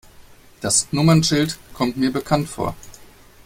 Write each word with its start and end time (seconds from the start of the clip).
Das 0.61 0.87
Nummernschild 0.91 1.59
kommt 1.75 1.95
mir 1.95 2.11
bekannt 2.11 2.49
vor. 2.49 2.75